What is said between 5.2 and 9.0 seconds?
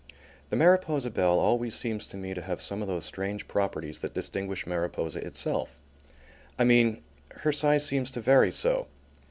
itself. I mean, her size seems to vary so.